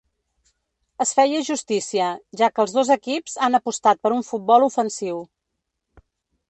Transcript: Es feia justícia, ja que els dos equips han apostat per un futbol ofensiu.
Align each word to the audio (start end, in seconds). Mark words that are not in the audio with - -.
Es 1.05 1.11
feia 1.17 1.41
justícia, 1.49 2.07
ja 2.41 2.49
que 2.55 2.65
els 2.65 2.73
dos 2.79 2.91
equips 2.97 3.39
han 3.49 3.59
apostat 3.61 4.03
per 4.07 4.13
un 4.19 4.27
futbol 4.33 4.69
ofensiu. 4.71 5.23